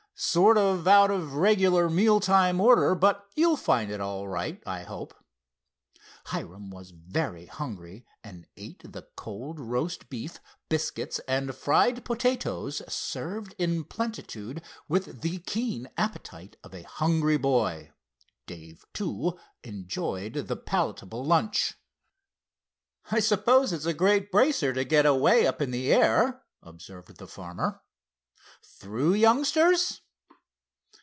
[0.23, 4.83] Sort of out of reg'lar meal time order, but you'll find it all right, I
[4.83, 5.15] hope."
[6.25, 13.55] Hiram was very hungry, and ate the cold roast beef, biscuits and fried potatoes served
[13.57, 17.91] in plentitude, with the keen appetite of a hungry boy.
[18.45, 21.73] Dave, too, enjoyed the palatable lunch.
[23.09, 27.25] "I suppose it's a great bracer to get away up in the air," observed the
[27.25, 27.81] farmer.
[28.63, 30.01] "Through, youngsters?"